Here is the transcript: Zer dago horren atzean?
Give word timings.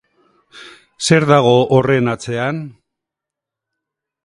Zer 1.07 1.27
dago 1.33 1.51
horren 1.77 2.11
atzean? 2.15 2.65